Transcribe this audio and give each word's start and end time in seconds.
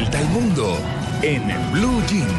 vuelta 0.00 0.18
al 0.18 0.28
mundo 0.30 0.78
en 1.20 1.42
Blue 1.72 2.02
Jeans. 2.08 2.30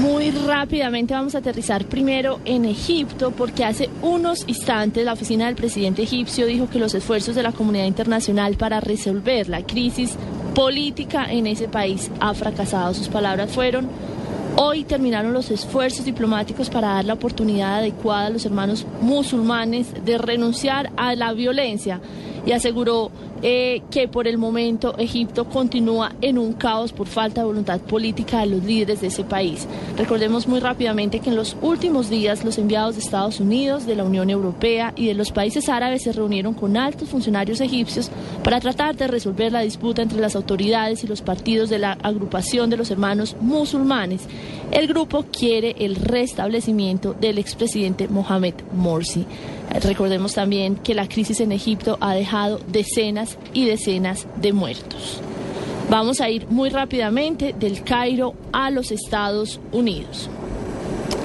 Muy 0.00 0.30
rápidamente 0.30 1.14
vamos 1.14 1.36
a 1.36 1.38
aterrizar 1.38 1.84
primero 1.84 2.40
en 2.44 2.64
Egipto 2.64 3.30
porque 3.30 3.64
hace 3.64 3.88
unos 4.02 4.44
instantes 4.48 5.04
la 5.04 5.12
oficina 5.12 5.46
del 5.46 5.54
presidente 5.54 6.02
egipcio 6.02 6.46
dijo 6.46 6.68
que 6.68 6.80
los 6.80 6.92
esfuerzos 6.94 7.36
de 7.36 7.44
la 7.44 7.52
comunidad 7.52 7.84
internacional 7.84 8.56
para 8.56 8.80
resolver 8.80 9.48
la 9.48 9.62
crisis 9.62 10.16
política 10.54 11.26
en 11.30 11.46
ese 11.46 11.68
país 11.68 12.10
ha 12.18 12.34
fracasado. 12.34 12.94
Sus 12.94 13.06
palabras 13.08 13.48
fueron, 13.52 13.88
hoy 14.56 14.82
terminaron 14.82 15.32
los 15.32 15.52
esfuerzos 15.52 16.04
diplomáticos 16.04 16.68
para 16.68 16.94
dar 16.94 17.04
la 17.04 17.14
oportunidad 17.14 17.76
adecuada 17.76 18.26
a 18.26 18.30
los 18.30 18.44
hermanos 18.44 18.86
musulmanes 19.00 20.04
de 20.04 20.18
renunciar 20.18 20.90
a 20.96 21.14
la 21.14 21.32
violencia 21.32 22.00
y 22.46 22.52
aseguró 22.52 23.10
eh, 23.42 23.82
que 23.90 24.08
por 24.08 24.26
el 24.26 24.38
momento 24.38 24.96
Egipto 24.98 25.44
continúa 25.44 26.12
en 26.20 26.38
un 26.38 26.52
caos 26.54 26.92
por 26.92 27.06
falta 27.06 27.42
de 27.42 27.46
voluntad 27.46 27.80
política 27.80 28.40
de 28.40 28.46
los 28.46 28.64
líderes 28.64 29.00
de 29.00 29.08
ese 29.08 29.24
país. 29.24 29.66
Recordemos 29.96 30.48
muy 30.48 30.60
rápidamente 30.60 31.20
que 31.20 31.30
en 31.30 31.36
los 31.36 31.56
últimos 31.60 32.08
días 32.08 32.44
los 32.44 32.58
enviados 32.58 32.96
de 32.96 33.02
Estados 33.02 33.40
Unidos, 33.40 33.86
de 33.86 33.96
la 33.96 34.04
Unión 34.04 34.30
Europea 34.30 34.92
y 34.96 35.06
de 35.06 35.14
los 35.14 35.32
países 35.32 35.68
árabes 35.68 36.02
se 36.02 36.12
reunieron 36.12 36.54
con 36.54 36.76
altos 36.76 37.08
funcionarios 37.08 37.60
egipcios 37.60 38.10
para 38.42 38.60
tratar 38.60 38.96
de 38.96 39.06
resolver 39.06 39.52
la 39.52 39.60
disputa 39.60 40.02
entre 40.02 40.20
las 40.20 40.36
autoridades 40.36 41.04
y 41.04 41.06
los 41.06 41.22
partidos 41.22 41.68
de 41.68 41.78
la 41.78 41.92
agrupación 41.92 42.70
de 42.70 42.76
los 42.76 42.90
hermanos 42.90 43.36
musulmanes. 43.40 44.22
El 44.70 44.86
grupo 44.86 45.24
quiere 45.24 45.76
el 45.78 45.96
restablecimiento 45.96 47.14
del 47.14 47.38
expresidente 47.38 48.08
Mohamed 48.08 48.54
Morsi. 48.74 49.24
Recordemos 49.82 50.34
también 50.34 50.76
que 50.76 50.94
la 50.94 51.08
crisis 51.08 51.40
en 51.40 51.52
Egipto 51.52 51.98
ha 52.00 52.14
dejado 52.14 52.60
decenas 52.68 53.25
y 53.52 53.64
decenas 53.64 54.26
de 54.40 54.52
muertos. 54.52 55.20
Vamos 55.88 56.20
a 56.20 56.28
ir 56.28 56.46
muy 56.48 56.68
rápidamente 56.68 57.54
del 57.58 57.82
Cairo 57.84 58.34
a 58.52 58.70
los 58.70 58.90
Estados 58.90 59.60
Unidos. 59.72 60.28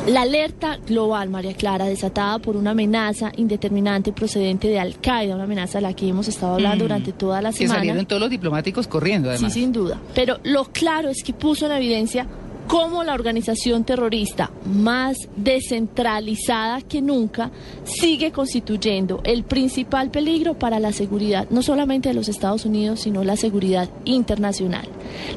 La 0.07 0.23
alerta 0.23 0.77
global, 0.77 1.29
María 1.29 1.53
Clara, 1.53 1.85
desatada 1.85 2.39
por 2.39 2.57
una 2.57 2.71
amenaza 2.71 3.31
indeterminante 3.37 4.11
procedente 4.11 4.67
de 4.67 4.79
Al-Qaeda, 4.79 5.35
una 5.35 5.43
amenaza 5.43 5.77
de 5.77 5.83
la 5.83 5.93
que 5.93 6.07
hemos 6.07 6.27
estado 6.27 6.55
hablando 6.55 6.85
durante 6.85 7.11
toda 7.11 7.39
la 7.39 7.51
semana. 7.51 7.75
Que 7.75 7.79
salieron 7.79 8.05
todos 8.07 8.19
los 8.19 8.31
diplomáticos 8.31 8.87
corriendo, 8.87 9.29
además. 9.29 9.53
Sí, 9.53 9.59
sin 9.59 9.71
duda. 9.71 9.99
Pero 10.15 10.39
lo 10.43 10.65
claro 10.65 11.09
es 11.09 11.23
que 11.23 11.33
puso 11.33 11.67
en 11.67 11.73
evidencia 11.73 12.27
cómo 12.71 13.03
la 13.03 13.13
organización 13.13 13.83
terrorista 13.83 14.49
más 14.63 15.17
descentralizada 15.35 16.79
que 16.79 17.01
nunca 17.01 17.51
sigue 17.83 18.31
constituyendo 18.31 19.19
el 19.25 19.43
principal 19.43 20.09
peligro 20.09 20.53
para 20.53 20.79
la 20.79 20.93
seguridad, 20.93 21.49
no 21.49 21.63
solamente 21.63 22.07
de 22.07 22.15
los 22.15 22.29
Estados 22.29 22.63
Unidos, 22.63 23.01
sino 23.01 23.25
la 23.25 23.35
seguridad 23.35 23.89
internacional. 24.05 24.87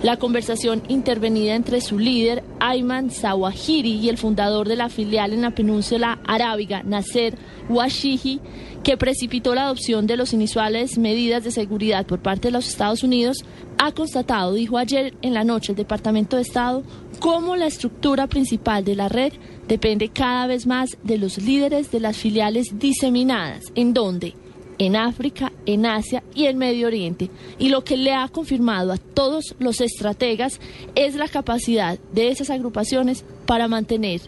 La 0.02 0.16
conversación 0.18 0.82
intervenida 0.88 1.54
entre 1.54 1.80
su 1.80 1.98
líder, 1.98 2.42
Ayman 2.60 3.10
Zawahiri, 3.10 3.92
y 3.92 4.08
el 4.08 4.18
fundador 4.18 4.68
de 4.68 4.76
la 4.76 4.88
filial 4.88 5.32
en 5.32 5.42
la 5.42 5.50
península 5.52 6.18
arábiga, 6.26 6.82
Nasser 6.82 7.36
Washihi, 7.68 8.40
que 8.82 8.96
precipitó 8.96 9.54
la 9.54 9.64
adopción 9.64 10.06
de 10.06 10.16
los 10.16 10.32
inusuales 10.32 10.98
medidas 10.98 11.44
de 11.44 11.50
seguridad 11.50 12.06
por 12.06 12.20
parte 12.20 12.48
de 12.48 12.52
los 12.52 12.68
Estados 12.68 13.02
Unidos, 13.02 13.44
ha 13.78 13.92
constatado, 13.92 14.52
dijo 14.52 14.78
ayer 14.78 15.14
en 15.22 15.34
la 15.34 15.44
noche 15.44 15.72
el 15.72 15.76
Departamento 15.76 16.36
de 16.36 16.42
Estado, 16.42 16.82
cómo 17.18 17.56
la 17.56 17.66
estructura 17.66 18.26
principal 18.26 18.84
de 18.84 18.94
la 18.94 19.08
red 19.08 19.32
depende 19.68 20.10
cada 20.10 20.46
vez 20.46 20.66
más 20.66 20.98
de 21.02 21.18
los 21.18 21.38
líderes 21.38 21.90
de 21.90 22.00
las 22.00 22.16
filiales 22.16 22.78
diseminadas, 22.78 23.64
en 23.74 23.94
donde 23.94 24.34
en 24.78 24.96
África, 24.96 25.52
en 25.66 25.86
Asia 25.86 26.22
y 26.34 26.46
en 26.46 26.58
Medio 26.58 26.86
Oriente. 26.86 27.30
Y 27.58 27.68
lo 27.68 27.84
que 27.84 27.96
le 27.96 28.12
ha 28.12 28.28
confirmado 28.28 28.92
a 28.92 28.98
todos 28.98 29.54
los 29.58 29.80
estrategas 29.80 30.60
es 30.94 31.14
la 31.14 31.28
capacidad 31.28 31.98
de 32.12 32.28
esas 32.28 32.50
agrupaciones 32.50 33.24
para 33.46 33.68
mantener 33.68 34.20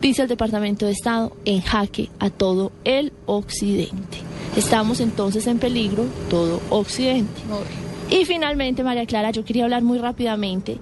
dice 0.00 0.22
el 0.22 0.28
Departamento 0.28 0.86
de 0.86 0.92
Estado, 0.92 1.32
en 1.44 1.60
jaque 1.60 2.10
a 2.18 2.30
todo 2.30 2.72
el 2.84 3.12
Occidente. 3.26 4.18
Estamos 4.56 5.00
entonces 5.00 5.46
en 5.46 5.58
peligro 5.58 6.06
todo 6.30 6.60
Occidente. 6.70 7.40
Y 8.10 8.24
finalmente, 8.24 8.82
María 8.82 9.06
Clara, 9.06 9.30
yo 9.30 9.44
quería 9.44 9.64
hablar 9.64 9.82
muy 9.82 9.98
rápidamente 9.98 10.78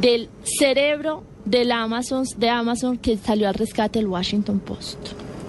del 0.00 0.28
cerebro 0.42 1.24
del 1.44 1.72
Amazon, 1.72 2.24
de 2.36 2.48
Amazon 2.48 2.96
que 2.96 3.16
salió 3.16 3.48
al 3.48 3.54
rescate 3.54 3.98
del 3.98 4.08
Washington 4.08 4.60
Post. 4.60 4.98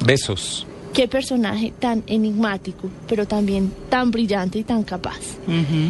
Besos. 0.06 0.68
Qué 0.96 1.10
personaje 1.10 1.74
tan 1.78 2.04
enigmático, 2.08 2.90
pero 3.06 3.28
también 3.28 3.70
tan 3.90 4.12
brillante 4.12 4.60
y 4.60 4.64
tan 4.64 4.84
capaz. 4.84 5.20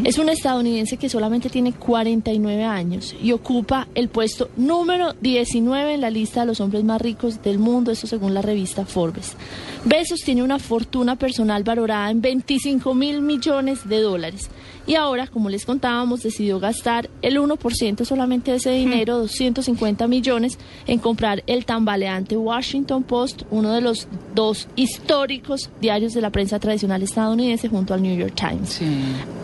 Es 0.03 0.17
un 0.17 0.29
estadounidense 0.29 0.97
que 0.97 1.09
solamente 1.09 1.47
tiene 1.47 1.73
49 1.73 2.63
años 2.63 3.15
y 3.21 3.31
ocupa 3.31 3.87
el 3.93 4.09
puesto 4.09 4.49
número 4.57 5.13
19 5.21 5.93
en 5.93 6.01
la 6.01 6.09
lista 6.09 6.39
de 6.39 6.47
los 6.47 6.59
hombres 6.59 6.83
más 6.83 6.99
ricos 6.99 7.43
del 7.43 7.59
mundo, 7.59 7.91
eso 7.91 8.07
según 8.07 8.33
la 8.33 8.41
revista 8.41 8.83
Forbes. 8.83 9.37
Besos 9.83 10.21
tiene 10.21 10.41
una 10.41 10.57
fortuna 10.57 11.17
personal 11.17 11.63
valorada 11.63 12.09
en 12.09 12.21
25 12.21 12.95
mil 12.95 13.21
millones 13.21 13.87
de 13.87 14.01
dólares 14.01 14.49
y 14.87 14.95
ahora, 14.95 15.27
como 15.27 15.49
les 15.49 15.65
contábamos, 15.65 16.21
decidió 16.21 16.59
gastar 16.59 17.09
el 17.23 17.39
1% 17.39 18.05
solamente 18.05 18.51
de 18.51 18.57
ese 18.57 18.71
dinero, 18.71 19.17
250 19.17 20.07
millones, 20.07 20.59
en 20.85 20.99
comprar 20.99 21.43
el 21.47 21.65
tambaleante 21.65 22.37
Washington 22.37 23.03
Post, 23.03 23.43
uno 23.49 23.73
de 23.73 23.81
los 23.81 24.07
dos 24.35 24.67
históricos 24.95 25.69
diarios 25.81 26.13
de 26.13 26.21
la 26.21 26.29
prensa 26.29 26.59
tradicional 26.59 27.01
estadounidense 27.03 27.67
junto 27.67 27.93
al 27.93 28.01
New 28.01 28.17
York 28.17 28.33
Times. 28.35 28.81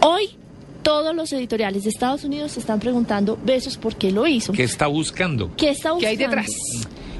Hoy 0.01 0.29
todos 0.81 1.15
los 1.15 1.31
editoriales 1.33 1.83
de 1.83 1.89
Estados 1.89 2.23
Unidos 2.23 2.53
se 2.53 2.59
están 2.59 2.79
preguntando 2.79 3.37
Besos 3.43 3.77
por 3.77 3.95
qué 3.95 4.11
lo 4.11 4.25
hizo. 4.25 4.53
¿Qué 4.53 4.63
está 4.63 4.87
buscando? 4.87 5.51
¿Qué 5.55 5.69
está 5.69 5.91
buscando? 5.91 5.99
¿Qué 5.99 6.07
hay 6.07 6.17
detrás? 6.17 6.47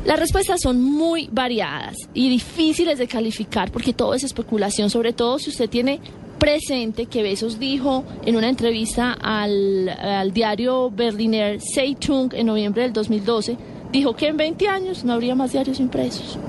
Las 0.06 0.20
respuestas 0.20 0.62
son 0.62 0.82
muy 0.82 1.30
variadas 1.32 1.96
y 2.14 2.30
difíciles 2.30 2.98
de 2.98 3.08
calificar 3.08 3.72
porque 3.72 3.94
todo 3.94 4.16
es 4.16 4.24
especulación, 4.24 4.90
sobre 4.90 5.14
todo 5.14 5.38
si 5.38 5.52
usted 5.52 5.70
tiene 5.70 6.00
presente 6.40 7.06
que 7.06 7.22
Besos 7.22 7.60
dijo 7.60 8.04
en 8.26 8.36
una 8.36 8.50
entrevista 8.50 9.14
al, 9.14 9.90
al 9.90 10.34
diario 10.34 10.90
Berliner 10.90 11.60
Zeitung 11.62 12.34
en 12.34 12.48
noviembre 12.48 12.82
del 12.82 12.94
2012, 12.94 13.58
dijo 13.92 14.16
que 14.16 14.28
en 14.28 14.38
20 14.38 14.68
años 14.68 15.04
no 15.04 15.14
habría 15.14 15.36
más 15.36 15.52
diarios 15.52 15.80
impresos. 15.80 16.40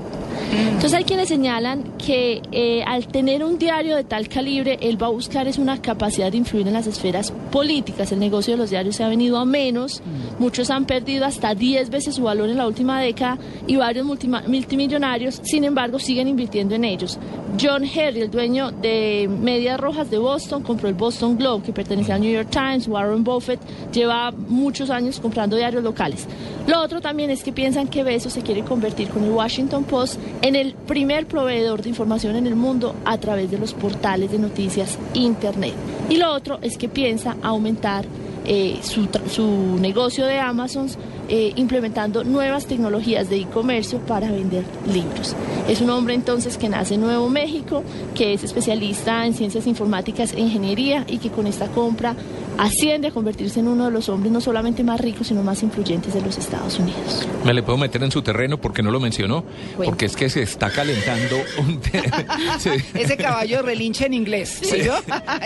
Entonces 0.51 0.93
hay 0.93 1.03
quienes 1.03 1.29
señalan 1.29 1.83
que 1.97 2.41
eh, 2.51 2.83
al 2.83 3.07
tener 3.07 3.43
un 3.43 3.57
diario 3.57 3.95
de 3.95 4.03
tal 4.03 4.27
calibre, 4.27 4.77
él 4.81 5.01
va 5.01 5.07
a 5.07 5.11
buscar 5.11 5.47
es 5.47 5.57
una 5.57 5.81
capacidad 5.81 6.31
de 6.31 6.37
influir 6.37 6.67
en 6.67 6.73
las 6.73 6.87
esferas 6.87 7.31
políticas. 7.51 8.11
El 8.11 8.19
negocio 8.19 8.53
de 8.53 8.57
los 8.57 8.69
diarios 8.69 8.95
se 8.95 9.03
ha 9.03 9.07
venido 9.07 9.37
a 9.37 9.45
menos, 9.45 10.01
muchos 10.39 10.69
han 10.69 10.85
perdido 10.85 11.25
hasta 11.25 11.55
10 11.55 11.89
veces 11.89 12.15
su 12.15 12.23
valor 12.23 12.49
en 12.49 12.57
la 12.57 12.67
última 12.67 12.99
década 12.99 13.37
y 13.67 13.75
varios 13.75 14.05
multimillonarios, 14.05 15.41
sin 15.43 15.63
embargo, 15.63 15.99
siguen 15.99 16.27
invirtiendo 16.27 16.75
en 16.75 16.83
ellos. 16.83 17.17
John 17.61 17.83
Harry, 17.83 18.21
el 18.21 18.31
dueño 18.31 18.71
de 18.71 19.29
Medias 19.29 19.79
Rojas 19.79 20.09
de 20.09 20.17
Boston, 20.17 20.63
compró 20.63 20.89
el 20.89 20.95
Boston 20.95 21.37
Globe, 21.37 21.63
que 21.63 21.71
pertenece 21.71 22.11
al 22.11 22.21
New 22.21 22.31
York 22.31 22.49
Times. 22.49 22.87
Warren 22.87 23.23
Buffett 23.23 23.59
lleva 23.91 24.31
muchos 24.31 24.89
años 24.89 25.19
comprando 25.19 25.55
diarios 25.55 25.83
locales. 25.83 26.27
Lo 26.65 26.81
otro 26.81 26.99
también 26.99 27.29
es 27.29 27.43
que 27.43 27.51
piensan 27.51 27.87
que 27.87 28.03
Bezos 28.03 28.33
se 28.33 28.41
quiere 28.41 28.63
convertir 28.63 29.09
con 29.09 29.23
el 29.23 29.31
Washington 29.31 29.83
Post 29.83 30.19
en 30.41 30.55
el 30.55 30.73
primer 30.73 31.25
proveedor 31.25 31.81
de 31.81 31.89
información 31.89 32.35
en 32.35 32.47
el 32.47 32.55
mundo 32.55 32.95
a 33.05 33.17
través 33.17 33.49
de 33.49 33.57
los 33.57 33.73
portales 33.73 34.31
de 34.31 34.39
noticias 34.39 34.97
Internet. 35.13 35.73
Y 36.09 36.17
lo 36.17 36.31
otro 36.33 36.59
es 36.61 36.77
que 36.77 36.89
piensa 36.89 37.37
aumentar 37.41 38.05
eh, 38.45 38.79
su, 38.81 39.07
su, 39.29 39.77
negocio 39.79 40.25
de 40.25 40.37
Amazon 40.37 40.87
eh, 41.35 41.51
implementando 41.55 42.23
nuevas 42.23 42.67
tecnologías 42.67 43.27
de 43.27 43.37
e-comercio 43.37 43.97
para 43.97 44.29
vender 44.29 44.63
libros. 44.85 45.35
Es 45.67 45.81
un 45.81 45.89
hombre 45.89 46.13
entonces 46.13 46.59
que 46.59 46.69
nace 46.69 46.93
en 46.93 47.01
Nuevo 47.01 47.27
México, 47.27 47.83
que 48.13 48.33
es 48.33 48.43
especialista 48.43 49.25
en 49.25 49.33
ciencias 49.33 49.65
informáticas 49.65 50.33
e 50.33 50.41
ingeniería 50.41 51.05
y 51.07 51.17
que 51.17 51.31
con 51.31 51.47
esta 51.47 51.69
compra 51.69 52.15
asciende 52.59 53.07
a 53.07 53.11
convertirse 53.11 53.61
en 53.61 53.67
uno 53.67 53.85
de 53.85 53.91
los 53.91 54.09
hombres 54.09 54.31
no 54.31 54.41
solamente 54.41 54.83
más 54.83 55.01
ricos, 55.01 55.25
sino 55.25 55.41
más 55.41 55.63
influyentes 55.63 56.13
de 56.13 56.21
los 56.21 56.37
Estados 56.37 56.77
Unidos. 56.77 57.27
¿Me 57.43 57.51
le 57.55 57.63
puedo 57.63 57.79
meter 57.79 58.03
en 58.03 58.11
su 58.11 58.21
terreno 58.21 58.61
porque 58.61 58.83
no 58.83 58.91
lo 58.91 58.99
mencionó? 58.99 59.43
Porque 59.75 60.05
es 60.05 60.15
que 60.15 60.29
se 60.29 60.43
está 60.43 60.69
calentando 60.69 61.37
un 61.57 61.81
Ese 62.93 63.17
caballo 63.17 63.63
relincha 63.63 64.05
en 64.05 64.13
inglés. 64.13 64.61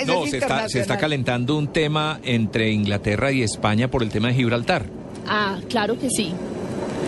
no, 0.06 0.26
se 0.26 0.40
está, 0.40 0.68
se 0.68 0.82
está 0.82 0.98
calentando 0.98 1.56
un 1.56 1.70
tema 1.70 2.20
entre 2.24 2.72
Inglaterra 2.72 3.32
y 3.32 3.42
España 3.42 3.90
por 3.90 4.04
el 4.04 4.10
tema 4.10 4.28
de 4.28 4.34
Gibraltar. 4.34 4.97
Ah, 5.28 5.60
claro 5.70 5.98
que 6.00 6.10
sí. 6.10 6.34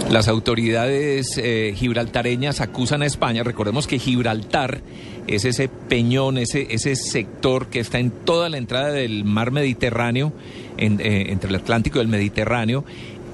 Las 0.09 0.27
autoridades 0.27 1.37
eh, 1.37 1.73
gibraltareñas 1.75 2.61
acusan 2.61 3.03
a 3.03 3.05
España. 3.05 3.43
Recordemos 3.43 3.85
que 3.85 3.99
Gibraltar 3.99 4.81
es 5.27 5.45
ese 5.45 5.67
peñón, 5.67 6.39
ese, 6.39 6.67
ese 6.71 6.95
sector 6.95 7.67
que 7.67 7.79
está 7.79 7.99
en 7.99 8.09
toda 8.09 8.49
la 8.49 8.57
entrada 8.57 8.91
del 8.91 9.23
mar 9.23 9.51
Mediterráneo, 9.51 10.33
en, 10.77 10.99
eh, 10.99 11.31
entre 11.31 11.49
el 11.49 11.55
Atlántico 11.55 11.99
y 11.99 12.01
el 12.01 12.07
Mediterráneo. 12.07 12.85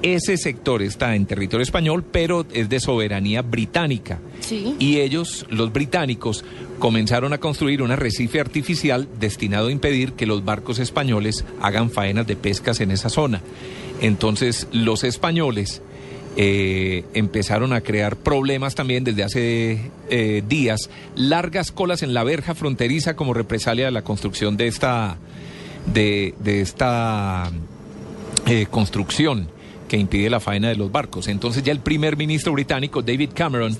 ese 0.02 0.36
sector 0.36 0.82
está 0.82 1.16
en 1.16 1.24
territorio 1.24 1.62
español, 1.62 2.04
pero 2.04 2.44
es 2.52 2.68
de 2.68 2.78
soberanía 2.78 3.40
británica. 3.40 4.18
Sí. 4.40 4.76
Y 4.78 4.98
ellos, 4.98 5.46
los 5.48 5.72
británicos, 5.72 6.44
comenzaron 6.78 7.32
a 7.32 7.38
construir 7.38 7.80
un 7.80 7.90
arrecife 7.90 8.38
artificial 8.38 9.08
destinado 9.18 9.68
a 9.68 9.72
impedir 9.72 10.12
que 10.12 10.26
los 10.26 10.44
barcos 10.44 10.78
españoles 10.78 11.44
hagan 11.60 11.90
faenas 11.90 12.26
de 12.26 12.36
pescas 12.36 12.80
en 12.80 12.90
esa 12.90 13.08
zona. 13.08 13.40
Entonces, 14.00 14.68
los 14.72 15.04
españoles 15.04 15.82
eh, 16.38 17.04
empezaron 17.14 17.72
a 17.72 17.80
crear 17.80 18.16
problemas 18.16 18.74
también 18.74 19.04
desde 19.04 19.24
hace 19.24 19.90
eh, 20.10 20.42
días, 20.46 20.90
largas 21.14 21.72
colas 21.72 22.02
en 22.02 22.12
la 22.12 22.24
verja 22.24 22.54
fronteriza 22.54 23.16
como 23.16 23.32
represalia 23.32 23.86
de 23.86 23.90
la 23.90 24.02
construcción 24.02 24.58
de 24.58 24.66
esta, 24.66 25.16
de, 25.92 26.34
esta 26.44 27.50
eh, 28.46 28.66
construcción 28.70 29.48
que 29.88 29.96
impide 29.96 30.30
la 30.30 30.40
faena 30.40 30.68
de 30.68 30.76
los 30.76 30.90
barcos. 30.90 31.28
Entonces 31.28 31.62
ya 31.62 31.72
el 31.72 31.80
primer 31.80 32.16
ministro 32.16 32.52
británico, 32.52 33.02
David 33.02 33.30
Cameron, 33.34 33.76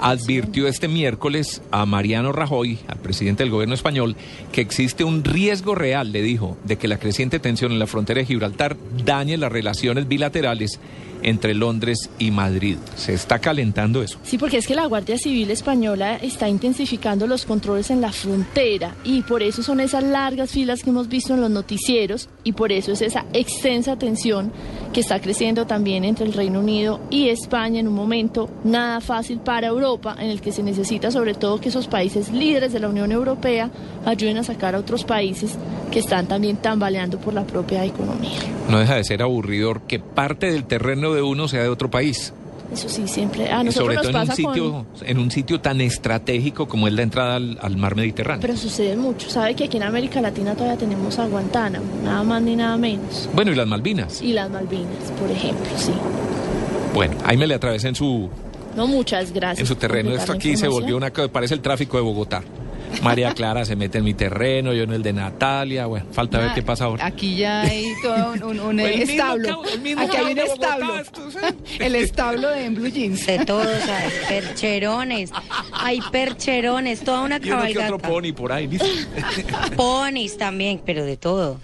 advirtió 0.00 0.66
este 0.66 0.88
miércoles 0.88 1.62
a 1.70 1.86
Mariano 1.86 2.32
Rajoy, 2.32 2.78
al 2.86 2.98
presidente 2.98 3.42
del 3.42 3.50
gobierno 3.50 3.74
español, 3.74 4.16
que 4.52 4.60
existe 4.60 5.04
un 5.04 5.24
riesgo 5.24 5.74
real, 5.74 6.12
le 6.12 6.22
dijo, 6.22 6.56
de 6.64 6.76
que 6.76 6.88
la 6.88 6.98
creciente 6.98 7.38
tensión 7.38 7.72
en 7.72 7.78
la 7.78 7.86
frontera 7.86 8.20
de 8.20 8.26
Gibraltar 8.26 8.76
dañe 9.04 9.36
las 9.36 9.52
relaciones 9.52 10.08
bilaterales 10.08 10.80
entre 11.22 11.54
Londres 11.54 12.10
y 12.18 12.30
Madrid. 12.30 12.76
Se 12.96 13.14
está 13.14 13.38
calentando 13.38 14.02
eso. 14.02 14.18
Sí, 14.22 14.38
porque 14.38 14.58
es 14.58 14.66
que 14.66 14.74
la 14.74 14.86
Guardia 14.86 15.18
Civil 15.18 15.50
Española 15.50 16.16
está 16.16 16.48
intensificando 16.48 17.26
los 17.26 17.44
controles 17.44 17.90
en 17.90 18.00
la 18.00 18.12
frontera 18.12 18.94
y 19.04 19.22
por 19.22 19.42
eso 19.42 19.62
son 19.62 19.80
esas 19.80 20.04
largas 20.04 20.50
filas 20.50 20.82
que 20.82 20.90
hemos 20.90 21.08
visto 21.08 21.34
en 21.34 21.40
los 21.40 21.50
noticieros 21.50 22.28
y 22.44 22.52
por 22.52 22.72
eso 22.72 22.92
es 22.92 23.02
esa 23.02 23.24
extensa 23.32 23.96
tensión 23.96 24.52
que 24.92 25.00
está 25.00 25.20
creciendo 25.20 25.66
también 25.66 26.04
entre 26.04 26.26
el 26.26 26.32
Reino 26.32 26.60
Unido 26.60 27.00
y 27.10 27.28
España 27.28 27.80
en 27.80 27.88
un 27.88 27.94
momento 27.94 28.48
nada 28.64 29.00
fácil 29.00 29.38
para 29.38 29.68
Europa, 29.68 30.16
en 30.18 30.30
el 30.30 30.40
que 30.40 30.52
se 30.52 30.62
necesita 30.62 31.10
sobre 31.10 31.34
todo 31.34 31.60
que 31.60 31.68
esos 31.68 31.88
países 31.88 32.30
líderes 32.30 32.72
de 32.72 32.80
la 32.80 32.88
Unión 32.88 33.12
Europea 33.12 33.70
ayuden 34.04 34.38
a 34.38 34.44
sacar 34.44 34.74
a 34.74 34.78
otros 34.78 35.04
países 35.04 35.56
que 35.90 35.98
están 35.98 36.26
también 36.26 36.56
tambaleando 36.56 37.18
por 37.18 37.34
la 37.34 37.46
propia 37.46 37.84
economía. 37.84 38.57
No 38.68 38.78
deja 38.78 38.96
de 38.96 39.04
ser 39.04 39.22
aburridor 39.22 39.82
que 39.82 39.98
parte 39.98 40.50
del 40.50 40.64
terreno 40.64 41.12
de 41.14 41.22
uno 41.22 41.48
sea 41.48 41.62
de 41.62 41.68
otro 41.68 41.90
país. 41.90 42.32
Eso 42.72 42.88
sí, 42.88 43.08
siempre 43.08 43.50
a 43.50 43.64
nosotros 43.64 43.94
sobre 43.94 43.94
nos 43.96 44.02
todo 44.02 44.22
en 44.22 44.28
un, 44.28 44.36
sitio, 44.36 44.72
con... 44.72 45.08
en 45.08 45.18
un 45.18 45.30
sitio 45.30 45.60
tan 45.60 45.80
estratégico 45.80 46.68
como 46.68 46.86
es 46.86 46.92
la 46.92 47.02
entrada 47.02 47.36
al, 47.36 47.58
al 47.62 47.76
mar 47.78 47.96
Mediterráneo. 47.96 48.42
Pero 48.42 48.56
sucede 48.58 48.94
mucho. 48.94 49.30
Sabe 49.30 49.54
que 49.54 49.64
aquí 49.64 49.78
en 49.78 49.84
América 49.84 50.20
Latina 50.20 50.54
todavía 50.54 50.76
tenemos 50.76 51.18
a 51.18 51.26
Guantánamo, 51.26 51.86
nada 52.04 52.22
más 52.24 52.42
ni 52.42 52.56
nada 52.56 52.76
menos. 52.76 53.28
Bueno, 53.34 53.52
y 53.52 53.54
las 53.54 53.66
Malvinas. 53.66 54.20
Y 54.20 54.34
las 54.34 54.50
Malvinas, 54.50 55.12
por 55.18 55.30
ejemplo, 55.30 55.70
sí. 55.76 55.92
Bueno, 56.92 57.14
ahí 57.24 57.38
me 57.38 57.46
le 57.46 57.54
atravesé 57.54 57.88
en 57.88 57.94
su, 57.94 58.28
No, 58.76 58.86
muchas 58.86 59.32
gracias. 59.32 59.60
en 59.60 59.66
su 59.66 59.76
terreno. 59.76 60.10
Esto 60.10 60.32
aquí 60.32 60.56
se 60.56 60.68
volvió 60.68 60.96
una 60.96 61.10
parece 61.10 61.54
el 61.54 61.60
tráfico 61.60 61.96
de 61.96 62.02
Bogotá. 62.02 62.42
María 63.02 63.32
Clara 63.34 63.64
se 63.64 63.76
mete 63.76 63.98
en 63.98 64.04
mi 64.04 64.14
terreno, 64.14 64.72
yo 64.72 64.82
en 64.84 64.92
el 64.92 65.02
de 65.02 65.12
Natalia. 65.12 65.86
Bueno, 65.86 66.06
falta 66.12 66.38
ver 66.38 66.48
Ah, 66.50 66.54
qué 66.54 66.62
pasa 66.62 66.84
ahora. 66.86 67.04
Aquí 67.06 67.36
ya 67.36 67.62
hay 67.62 67.92
todo 68.02 68.32
un, 68.32 68.42
un- 68.42 68.60
un, 68.60 68.80
El 68.80 68.98
mismo 68.98 69.12
establo. 69.12 69.48
cabo- 69.48 69.64
el 69.66 69.80
mismo 69.80 70.02
Aquí 70.02 70.16
hay 70.16 70.32
un 70.32 70.38
establo. 70.38 70.94
El 71.78 71.94
establo 71.94 72.48
de 72.50 72.68
Blue 72.70 72.88
Jeans. 72.88 73.26
De 73.26 73.44
todos, 73.44 73.66
hay 73.66 74.10
percherones, 74.28 75.30
hay 75.72 76.00
percherones, 76.12 77.00
toda 77.00 77.22
una 77.22 77.36
Y 77.42 77.50
uno 77.50 77.62
que 77.62 77.78
otro 77.78 77.98
cabalgata. 77.98 78.08
pony 78.08 78.32
por 78.32 78.52
ahí, 78.52 78.66
¿viste? 78.66 78.86
Ponis 79.76 80.36
también, 80.36 80.80
pero 80.84 81.04
de 81.04 81.16
todo. 81.16 81.60